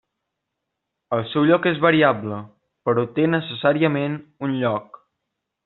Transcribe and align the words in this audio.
El 1.17 1.21
seu 1.33 1.45
lloc 1.49 1.67
és 1.73 1.77
variable, 1.83 2.39
però 2.89 3.05
té 3.19 3.29
necessàriament 3.35 4.17
un 4.49 4.57
lloc. 4.65 4.99